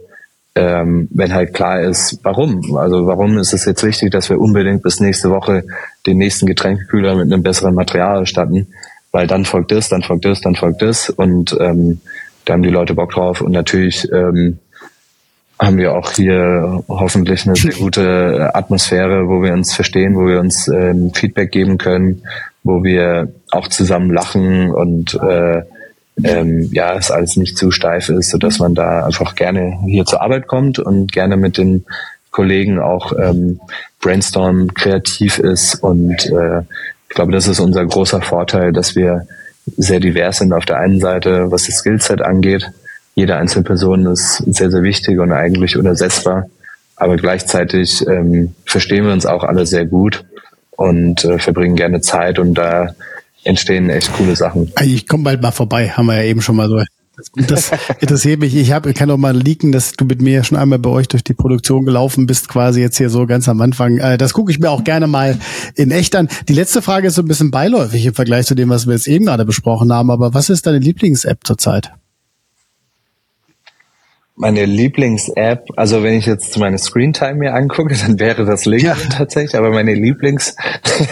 ähm, 0.54 1.08
wenn 1.12 1.32
halt 1.32 1.54
klar 1.54 1.80
ist, 1.80 2.18
warum. 2.22 2.76
Also 2.76 3.06
warum 3.06 3.38
ist 3.38 3.52
es 3.52 3.64
jetzt 3.64 3.84
wichtig, 3.84 4.10
dass 4.10 4.30
wir 4.30 4.40
unbedingt 4.40 4.82
bis 4.82 5.00
nächste 5.00 5.30
Woche 5.30 5.64
den 6.06 6.18
nächsten 6.18 6.46
Getränkekühler 6.46 7.14
mit 7.14 7.32
einem 7.32 7.42
besseren 7.42 7.74
Material 7.74 8.20
erstatten, 8.20 8.68
weil 9.12 9.26
dann 9.26 9.44
folgt 9.44 9.72
das, 9.72 9.88
dann 9.88 10.02
folgt 10.02 10.24
das, 10.24 10.40
dann 10.40 10.56
folgt 10.56 10.82
das 10.82 11.10
und 11.10 11.56
ähm, 11.60 12.00
da 12.44 12.54
haben 12.54 12.62
die 12.62 12.70
Leute 12.70 12.94
Bock 12.94 13.12
drauf. 13.12 13.40
Und 13.40 13.52
natürlich 13.52 14.10
ähm, 14.12 14.58
haben 15.58 15.76
wir 15.76 15.94
auch 15.94 16.12
hier 16.12 16.82
hoffentlich 16.88 17.46
eine 17.46 17.54
sehr 17.54 17.74
gute 17.74 18.50
Atmosphäre, 18.54 19.28
wo 19.28 19.42
wir 19.42 19.52
uns 19.52 19.74
verstehen, 19.74 20.16
wo 20.16 20.26
wir 20.26 20.40
uns 20.40 20.68
ähm, 20.68 21.12
Feedback 21.14 21.52
geben 21.52 21.78
können, 21.78 22.22
wo 22.64 22.82
wir 22.82 23.32
auch 23.50 23.68
zusammen 23.68 24.10
lachen 24.10 24.70
und 24.70 25.14
äh, 25.14 25.62
ähm, 26.22 26.68
ja, 26.72 26.96
es 26.96 27.10
alles 27.10 27.36
nicht 27.36 27.56
zu 27.56 27.70
steif 27.70 28.08
ist, 28.08 28.30
so 28.30 28.38
dass 28.38 28.58
man 28.58 28.74
da 28.74 29.04
einfach 29.04 29.34
gerne 29.34 29.78
hier 29.86 30.04
zur 30.04 30.22
Arbeit 30.22 30.46
kommt 30.46 30.78
und 30.78 31.12
gerne 31.12 31.36
mit 31.36 31.56
den 31.56 31.84
Kollegen 32.30 32.78
auch 32.78 33.12
ähm, 33.18 33.60
brainstorm 34.00 34.72
kreativ 34.74 35.38
ist 35.38 35.76
und 35.76 36.26
äh, 36.26 36.62
ich 37.10 37.16
glaube, 37.16 37.32
das 37.32 37.48
ist 37.48 37.58
unser 37.58 37.84
großer 37.84 38.22
Vorteil, 38.22 38.72
dass 38.72 38.94
wir 38.94 39.26
sehr 39.76 39.98
divers 39.98 40.38
sind 40.38 40.52
auf 40.52 40.64
der 40.64 40.78
einen 40.78 41.00
Seite, 41.00 41.50
was 41.50 41.66
das 41.66 41.78
Skillset 41.78 42.22
angeht. 42.22 42.70
Jede 43.16 43.36
einzelne 43.36 43.64
Person 43.64 44.06
ist 44.06 44.36
sehr, 44.36 44.70
sehr 44.70 44.84
wichtig 44.84 45.18
und 45.18 45.32
eigentlich 45.32 45.76
unersetzbar. 45.76 46.46
Aber 46.94 47.16
gleichzeitig 47.16 48.06
ähm, 48.06 48.54
verstehen 48.64 49.06
wir 49.06 49.12
uns 49.12 49.26
auch 49.26 49.42
alle 49.42 49.66
sehr 49.66 49.86
gut 49.86 50.24
und 50.70 51.24
äh, 51.24 51.38
verbringen 51.38 51.74
gerne 51.74 52.00
Zeit 52.00 52.38
und 52.38 52.54
da 52.54 52.94
entstehen 53.44 53.90
echt 53.90 54.12
coole 54.12 54.36
Sachen. 54.36 54.72
Ich 54.82 55.06
komme 55.06 55.24
bald 55.24 55.42
mal 55.42 55.50
vorbei, 55.50 55.88
haben 55.90 56.06
wir 56.06 56.16
ja 56.16 56.24
eben 56.24 56.42
schon 56.42 56.56
mal 56.56 56.68
so. 56.68 56.82
Das 57.36 57.70
interessiert 58.00 58.40
mich. 58.40 58.56
Ich 58.56 58.72
habe, 58.72 58.94
kann 58.94 59.10
auch 59.10 59.18
mal 59.18 59.36
leaken, 59.36 59.72
dass 59.72 59.92
du 59.92 60.04
mit 60.04 60.22
mir 60.22 60.42
schon 60.42 60.56
einmal 60.56 60.78
bei 60.78 60.88
euch 60.88 61.08
durch 61.08 61.22
die 61.22 61.34
Produktion 61.34 61.84
gelaufen 61.84 62.26
bist, 62.26 62.48
quasi 62.48 62.80
jetzt 62.80 62.96
hier 62.96 63.10
so 63.10 63.26
ganz 63.26 63.48
am 63.48 63.60
Anfang. 63.60 63.98
Äh, 63.98 64.16
das 64.16 64.32
gucke 64.32 64.50
ich 64.50 64.58
mir 64.58 64.70
auch 64.70 64.84
gerne 64.84 65.06
mal 65.06 65.38
in 65.74 65.90
echt 65.90 66.16
an. 66.16 66.28
Die 66.48 66.54
letzte 66.54 66.80
Frage 66.80 67.08
ist 67.08 67.16
so 67.16 67.22
ein 67.22 67.28
bisschen 67.28 67.50
beiläufig 67.50 68.06
im 68.06 68.14
Vergleich 68.14 68.46
zu 68.46 68.54
dem, 68.54 68.70
was 68.70 68.86
wir 68.86 68.94
jetzt 68.94 69.08
eben 69.08 69.26
gerade 69.26 69.44
besprochen 69.44 69.92
haben. 69.92 70.10
Aber 70.10 70.32
was 70.32 70.48
ist 70.48 70.66
deine 70.66 70.78
Lieblings-App 70.78 71.40
zurzeit? 71.44 71.92
Meine 74.40 74.64
Lieblings-App, 74.64 75.66
also 75.76 76.02
wenn 76.02 76.14
ich 76.14 76.24
jetzt 76.24 76.56
meine 76.58 76.78
Screentime 76.78 77.34
mir 77.34 77.54
angucke, 77.54 77.94
dann 78.06 78.18
wäre 78.18 78.46
das 78.46 78.64
LinkedIn 78.64 79.10
ja. 79.10 79.16
tatsächlich, 79.16 79.54
aber 79.54 79.70
meine 79.70 79.94
Lieblings, 79.94 80.56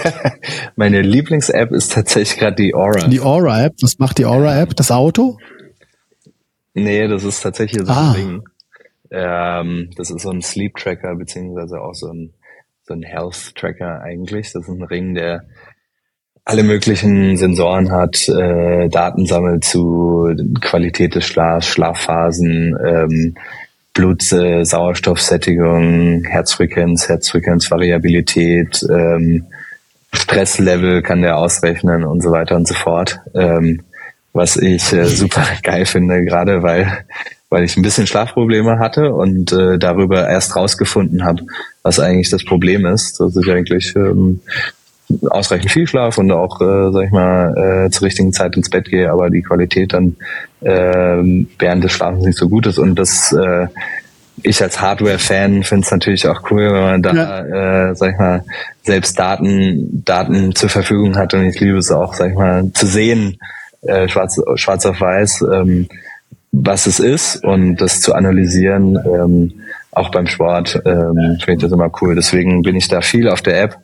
meine 0.76 1.02
Lieblings-App 1.02 1.70
ist 1.72 1.92
tatsächlich 1.92 2.38
gerade 2.38 2.56
die 2.56 2.74
Aura. 2.74 3.06
Die 3.06 3.20
Aura-App, 3.20 3.74
was 3.82 3.98
macht 3.98 4.16
die 4.16 4.24
Aura-App? 4.24 4.74
Das 4.76 4.90
Auto? 4.90 5.36
Nee, 6.72 7.06
das 7.06 7.24
ist 7.24 7.42
tatsächlich 7.42 7.84
so 7.84 7.92
ah. 7.92 8.12
ein 8.12 8.14
Ding. 8.14 8.42
Ähm, 9.10 9.90
das 9.96 10.10
ist 10.10 10.22
so 10.22 10.30
ein 10.30 10.40
Sleep-Tracker, 10.40 11.14
beziehungsweise 11.16 11.80
auch 11.80 11.94
so 11.94 12.08
ein, 12.10 12.32
so 12.82 12.94
ein 12.94 13.02
Health-Tracker 13.02 14.00
eigentlich. 14.00 14.52
Das 14.52 14.62
ist 14.62 14.68
ein 14.68 14.82
Ring, 14.82 15.14
der 15.14 15.44
alle 16.48 16.62
möglichen 16.62 17.36
Sensoren 17.36 17.92
hat, 17.92 18.26
äh, 18.26 18.88
Daten 18.88 19.26
sammelt 19.26 19.64
zu 19.64 20.34
Qualität 20.62 21.14
des 21.14 21.26
Schlafs, 21.26 21.66
Schlafphasen, 21.66 22.74
ähm, 22.82 23.34
Blut, 23.92 24.32
äh, 24.32 24.64
Sauerstoffsättigung, 24.64 26.24
Herzfrequenz, 26.24 27.06
Herzfrequenzvariabilität, 27.06 28.82
ähm, 28.88 29.44
Stresslevel 30.14 31.02
kann 31.02 31.20
der 31.20 31.36
ausrechnen 31.36 32.04
und 32.04 32.22
so 32.22 32.30
weiter 32.30 32.56
und 32.56 32.66
so 32.66 32.74
fort. 32.74 33.20
Ähm, 33.34 33.82
was 34.32 34.56
ich 34.56 34.90
äh, 34.94 35.04
super 35.04 35.44
geil 35.62 35.84
finde, 35.84 36.24
gerade 36.24 36.62
weil 36.62 37.04
weil 37.50 37.64
ich 37.64 37.76
ein 37.76 37.82
bisschen 37.82 38.06
Schlafprobleme 38.06 38.78
hatte 38.78 39.14
und 39.14 39.52
äh, 39.52 39.78
darüber 39.78 40.28
erst 40.28 40.54
rausgefunden 40.54 41.24
habe, 41.24 41.44
was 41.82 41.98
eigentlich 41.98 42.28
das 42.28 42.44
Problem 42.44 42.84
ist, 42.84 43.20
dass 43.20 43.36
ich 43.36 43.50
eigentlich 43.50 43.96
ähm, 43.96 44.40
ausreichend 45.30 45.70
viel 45.70 45.86
Schlaf 45.86 46.18
und 46.18 46.30
auch, 46.30 46.60
äh, 46.60 46.92
sag 46.92 47.06
ich 47.06 47.12
mal, 47.12 47.86
äh, 47.86 47.90
zur 47.90 48.06
richtigen 48.06 48.32
Zeit 48.32 48.56
ins 48.56 48.70
Bett 48.70 48.88
gehe, 48.88 49.10
aber 49.10 49.30
die 49.30 49.42
Qualität 49.42 49.92
dann 49.92 50.16
äh, 50.60 51.46
während 51.58 51.84
des 51.84 51.92
Schlafens 51.92 52.24
nicht 52.24 52.38
so 52.38 52.48
gut 52.48 52.66
ist 52.66 52.78
und 52.78 52.96
das 52.96 53.32
äh, 53.32 53.68
ich 54.42 54.62
als 54.62 54.80
Hardware-Fan 54.80 55.62
finde 55.62 55.84
es 55.84 55.90
natürlich 55.90 56.26
auch 56.28 56.42
cool, 56.50 56.72
wenn 56.72 56.82
man 56.82 57.02
da, 57.02 57.12
ja. 57.12 57.90
äh, 57.90 57.94
sag 57.94 58.12
ich 58.12 58.18
mal, 58.18 58.44
selbst 58.82 59.18
Daten, 59.18 60.04
Daten 60.04 60.54
zur 60.54 60.68
Verfügung 60.68 61.16
hat 61.16 61.34
und 61.34 61.44
ich 61.44 61.58
liebe 61.60 61.78
es 61.78 61.90
auch, 61.90 62.14
sag 62.14 62.30
ich 62.30 62.36
mal, 62.36 62.70
zu 62.72 62.86
sehen, 62.86 63.38
äh, 63.82 64.08
schwarz, 64.08 64.40
schwarz 64.56 64.86
auf 64.86 65.00
weiß, 65.00 65.44
ähm, 65.52 65.88
was 66.52 66.86
es 66.86 67.00
ist 67.00 67.44
und 67.44 67.76
das 67.76 68.00
zu 68.00 68.14
analysieren, 68.14 68.98
ähm, 69.04 69.52
auch 69.92 70.10
beim 70.10 70.26
Sport, 70.26 70.80
ähm, 70.84 71.38
finde 71.40 71.52
ich 71.52 71.58
das 71.58 71.72
immer 71.72 71.90
cool. 72.00 72.14
Deswegen 72.14 72.62
bin 72.62 72.76
ich 72.76 72.88
da 72.88 73.00
viel 73.00 73.28
auf 73.28 73.42
der 73.42 73.60
App 73.62 73.78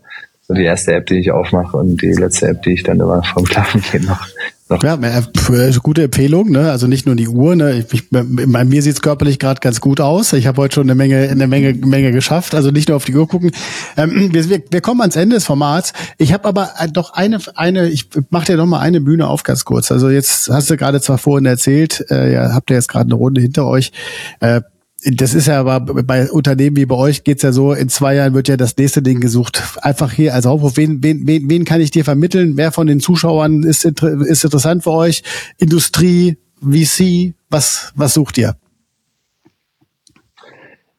so 0.47 0.55
die 0.55 0.65
erste 0.65 0.95
App, 0.95 1.07
die 1.07 1.19
ich 1.19 1.31
aufmache 1.31 1.77
und 1.77 2.01
die 2.03 2.13
letzte 2.13 2.49
App, 2.49 2.63
die 2.63 2.73
ich 2.73 2.83
dann 2.83 3.01
immer 3.01 3.23
vom 3.23 3.47
Schlafen 3.47 3.83
gehen 3.93 4.05
noch 4.05 4.27
noch. 4.69 4.83
Ja, 4.83 4.95
äh, 4.95 5.73
gute 5.83 6.05
Empfehlung, 6.05 6.51
ne? 6.51 6.71
Also 6.71 6.87
nicht 6.87 7.07
nur 7.07 7.17
die 7.17 7.29
Uhr, 7.29 7.55
ne? 7.57 7.79
Ich, 7.79 7.93
ich, 7.93 8.11
bei 8.11 8.65
mir 8.65 8.83
sieht's 8.83 9.03
körperlich 9.03 9.39
gerade 9.39 9.61
ganz 9.61 9.81
gut 9.81 10.01
aus. 10.01 10.33
Ich 10.33 10.47
habe 10.47 10.63
heute 10.63 10.75
schon 10.75 10.85
eine 10.85 10.95
Menge, 10.95 11.29
eine 11.29 11.47
Menge, 11.47 11.75
Menge 11.75 12.13
geschafft. 12.13 12.55
Also 12.55 12.71
nicht 12.71 12.89
nur 12.89 12.97
auf 12.97 13.05
die 13.05 13.15
Uhr 13.15 13.29
gucken. 13.29 13.51
Ähm, 13.97 14.33
wir, 14.33 14.63
wir, 14.71 14.81
kommen 14.81 15.01
ans 15.01 15.17
Ende 15.17 15.37
des 15.37 15.45
Formats. 15.45 15.93
Ich 16.19 16.33
habe 16.33 16.49
aber 16.49 16.71
doch 16.93 17.13
eine, 17.13 17.39
eine, 17.55 17.89
ich 17.89 18.09
mache 18.31 18.47
dir 18.47 18.57
noch 18.57 18.67
mal 18.67 18.81
eine 18.81 19.01
Bühne 19.01 19.29
auf 19.29 19.43
ganz 19.43 19.65
kurz. 19.65 19.93
Also 19.93 20.09
jetzt 20.09 20.49
hast 20.49 20.71
du 20.71 20.77
gerade 20.77 21.01
zwar 21.01 21.19
vorhin 21.19 21.47
erzählt, 21.47 22.05
äh, 22.11 22.33
ja, 22.33 22.55
habt 22.55 22.71
ihr 22.71 22.77
jetzt 22.77 22.89
gerade 22.89 23.07
eine 23.07 23.15
Runde 23.15 23.41
hinter 23.41 23.67
euch. 23.67 23.93
Äh, 24.41 24.63
das 25.05 25.35
ist 25.35 25.47
ja 25.47 25.61
aber 25.61 25.81
bei 25.81 26.31
Unternehmen 26.31 26.77
wie 26.77 26.87
bei 26.87 26.95
euch 26.95 27.25
geht's 27.25 27.43
ja 27.43 27.53
so, 27.53 27.73
in 27.75 27.89
zwei 27.91 28.15
Jahren 28.15 28.33
wird 28.33 28.49
ja 28.49 28.57
das 28.57 28.77
nächste 28.77 29.03
Ding 29.03 29.21
gesucht. 29.21 29.63
Einfach 29.83 30.13
hier 30.13 30.33
als 30.35 30.47
Aufruf, 30.47 30.77
wen, 30.77 31.03
wen, 31.03 31.27
wen, 31.27 31.49
wen 31.49 31.65
kann 31.65 31.83
ich 31.83 31.91
dir 31.91 32.05
vermitteln? 32.05 32.57
Wer 32.57 32.73
von 32.73 32.87
den 32.87 33.01
Zuschauern 33.01 33.65
ist, 33.65 33.85
ist 33.85 34.45
interessant 34.45 34.83
für 34.83 34.93
euch? 34.93 35.23
Industrie, 35.59 36.39
VC, 36.63 37.35
was, 37.51 37.93
was 37.95 38.15
sucht 38.15 38.39
ihr? 38.39 38.57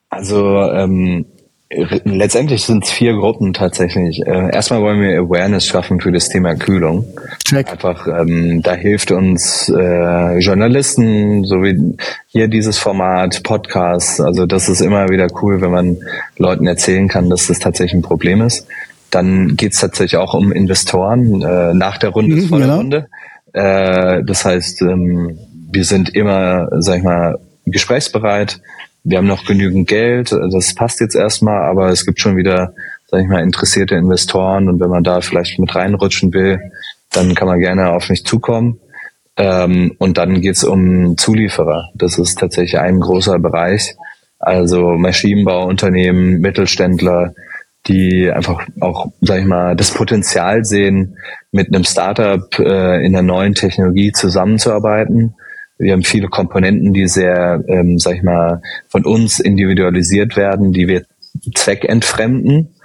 Also 0.10 0.62
ähm, 0.72 1.26
Letztendlich 2.05 2.63
sind 2.63 2.84
es 2.84 2.91
vier 2.91 3.13
Gruppen 3.13 3.53
tatsächlich. 3.53 4.25
Äh, 4.25 4.53
erstmal 4.53 4.82
wollen 4.82 5.01
wir 5.01 5.20
Awareness 5.20 5.65
schaffen 5.65 6.00
für 6.00 6.12
das 6.12 6.29
Thema 6.29 6.55
Kühlung. 6.55 7.05
Check. 7.44 7.70
Einfach, 7.72 8.08
ähm, 8.08 8.62
da 8.62 8.74
hilft 8.74 9.12
uns 9.12 9.70
äh, 9.70 10.38
Journalisten, 10.39 11.44
so 11.44 11.63
wie 11.63 11.98
hier 12.27 12.48
dieses 12.48 12.77
Format, 12.77 13.44
Podcast. 13.44 14.22
Also 14.22 14.46
das 14.46 14.70
ist 14.70 14.82
immer 14.82 15.10
wieder 15.10 15.27
cool, 15.41 15.62
wenn 15.62 15.72
man 15.72 15.98
Leuten 16.38 16.65
erzählen 16.67 17.08
kann, 17.08 17.29
dass 17.29 17.48
das 17.48 17.60
tatsächlich 17.60 18.00
ein 18.00 18.03
Problem 18.03 18.41
ist. 18.41 18.67
Dann 19.12 19.55
geht's 19.55 19.79
tatsächlich 19.79 20.17
auch 20.17 20.34
um 20.34 20.51
Investoren 20.51 21.41
äh, 21.41 21.74
nach 21.74 21.98
der 21.98 22.10
Runde, 22.10 22.36
mhm, 22.36 22.48
vor 22.48 22.58
der 22.60 22.67
genau. 22.67 22.77
Runde. 22.77 23.08
Äh, 23.53 24.24
das 24.24 24.46
heißt, 24.46 24.82
ähm, 24.82 25.38
wir 25.72 25.84
sind 25.84 26.15
immer, 26.15 26.70
sag 26.79 26.98
ich 26.98 27.03
mal, 27.03 27.38
gesprächsbereit 27.65 28.62
wir 29.06 29.20
haben 29.20 29.28
noch 29.28 29.46
genügend 29.46 29.88
Geld, 29.88 30.32
das 30.32 30.74
passt 30.74 31.00
jetzt 31.00 31.16
erstmal, 31.16 31.62
aber 31.62 31.90
es 31.90 32.06
gibt 32.06 32.20
schon 32.20 32.36
wieder, 32.36 32.74
sag 33.06 33.22
ich 33.22 33.28
mal, 33.28 33.44
interessierte 33.44 33.96
Investoren 33.96 34.68
und 34.68 34.80
wenn 34.80 34.90
man 34.90 35.04
da 35.04 35.22
vielleicht 35.22 35.60
mit 35.60 35.74
reinrutschen 35.76 36.34
will, 36.34 36.60
dann 37.12 37.36
kann 37.36 37.48
man 37.48 37.60
gerne 37.60 37.92
auf 37.92 38.10
mich 38.10 38.26
zukommen. 38.26 38.80
Ähm, 39.38 39.96
und 40.00 40.18
dann 40.18 40.42
geht's 40.42 40.64
um 40.64 41.18
Zulieferer. 41.18 41.90
Das 41.94 42.18
ist 42.18 42.40
tatsächlich 42.40 42.80
ein 42.80 43.00
großer 43.00 43.38
Bereich. 43.38 43.96
Also 44.40 44.94
Maschinenbauunternehmen, 44.94 46.40
Mittelständler, 46.40 47.34
die 47.88 48.32
einfach 48.32 48.66
auch, 48.80 49.12
sag 49.22 49.40
ich 49.40 49.46
mal, 49.46 49.76
das 49.76 49.92
Potenzial 49.92 50.66
sehen, 50.66 51.18
mit 51.52 51.68
einem 51.68 51.84
Startup 51.84 52.48
äh, 52.60 53.06
in 53.06 53.16
einer 53.16 53.22
neuen 53.22 53.54
Technologie 53.54 54.12
zusammenzuarbeiten. 54.12 55.36
Wir 55.77 55.94
haben 55.94 56.03
viele 56.03 56.27
Komponenten, 56.27 56.94
die 56.94 57.08
sehr, 57.08 57.63
ähm, 57.67 57.98
sag 57.98 58.15
ich 58.15 58.24
mal, 58.24 58.62
von 58.88 59.05
uns 59.05 59.39
individualisiert 59.39 60.38
werden, 60.38 60.72
die 60.72 60.88
wir 60.88 61.05
zweckentfremden 61.53 62.75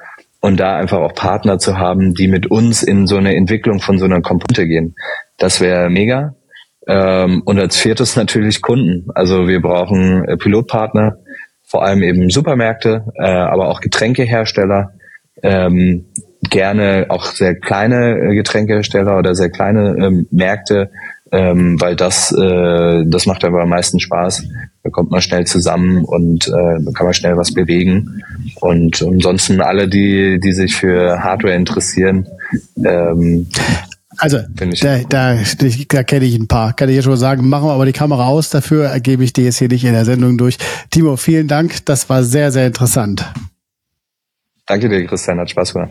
und 0.41 0.59
da 0.59 0.77
einfach 0.77 0.99
auch 0.99 1.15
Partner 1.15 1.59
zu 1.59 1.79
haben, 1.79 2.15
die 2.15 2.29
mit 2.29 2.51
uns 2.51 2.83
in 2.83 3.07
so 3.07 3.17
eine 3.17 3.37
Entwicklung 3.37 3.81
von 3.81 3.99
so 3.99 4.07
einer 4.07 4.23
Komponente 4.23 4.67
gehen. 4.67 4.95
Das 5.39 5.61
wäre 5.61 5.91
mega. 5.91 6.35
Ähm, 6.87 7.43
und 7.45 7.59
als 7.61 7.77
viertes 7.77 8.17
natürlich 8.17 8.63
Kunden. 8.63 9.09
Also 9.15 9.47
wir 9.47 9.61
brauchen 9.61 10.25
äh, 10.25 10.37
Pilotpartner, 10.37 11.19
vor 11.63 11.85
allem 11.85 12.03
eben 12.03 12.31
Supermärkte, 12.31 13.05
äh, 13.15 13.29
aber 13.29 13.69
auch 13.69 13.81
Getränkehersteller, 13.81 14.93
ähm, 15.43 16.07
gerne 16.49 17.07
auch 17.09 17.27
sehr 17.27 17.55
kleine 17.55 18.19
äh, 18.19 18.35
Getränkehersteller 18.35 19.19
oder 19.19 19.35
sehr 19.35 19.51
kleine 19.51 19.95
ähm, 19.99 20.27
Märkte, 20.31 20.91
ähm, 21.33 21.81
weil 21.81 21.97
das, 21.97 22.33
äh, 22.33 23.05
das 23.07 23.27
macht 23.27 23.45
aber 23.45 23.63
am 23.63 23.69
meisten 23.69 24.01
Spaß. 24.01 24.45
Da 24.83 24.91
kommt 24.91 25.11
man 25.11 25.21
schnell 25.21 25.47
zusammen 25.47 26.05
und 26.05 26.49
äh, 26.49 26.93
kann 26.93 27.07
man 27.07 27.15
schnell 27.15 27.37
was 27.37 27.53
bewegen. 27.53 28.23
Und 28.61 29.03
ansonsten 29.03 29.61
alle, 29.61 29.89
die, 29.89 30.41
die 30.41 30.53
sich 30.53 30.75
für 30.75 31.23
Hardware 31.23 31.55
interessieren, 31.55 32.27
ähm, 32.85 33.47
also, 34.19 34.39
da, 34.81 34.99
da, 35.09 35.39
da 35.89 36.03
kenne 36.03 36.25
ich 36.27 36.35
ein 36.37 36.49
paar, 36.49 36.75
kann 36.75 36.91
ich 36.91 36.97
jetzt 36.97 37.05
schon 37.05 37.17
sagen. 37.17 37.49
Machen 37.49 37.69
wir 37.69 37.73
aber 37.73 37.87
die 37.87 37.93
Kamera 37.93 38.27
aus, 38.27 38.51
dafür 38.51 38.99
gebe 39.01 39.25
ich 39.25 39.33
die 39.33 39.45
jetzt 39.45 39.59
hier 39.59 39.69
nicht 39.69 39.85
in 39.85 39.93
der 39.93 40.05
Sendung 40.05 40.37
durch. 40.37 40.59
Timo, 40.91 41.17
vielen 41.17 41.49
Dank, 41.49 41.87
das 41.87 42.09
war 42.11 42.23
sehr, 42.23 42.51
sehr 42.51 42.67
interessant. 42.67 43.25
Danke 44.67 44.89
dir, 44.89 45.07
Christian, 45.07 45.39
hat 45.39 45.49
Spaß 45.49 45.73
gemacht. 45.73 45.91